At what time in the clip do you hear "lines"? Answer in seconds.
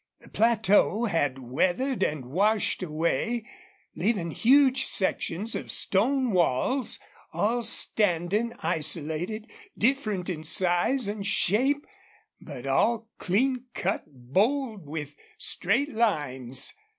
15.93-16.73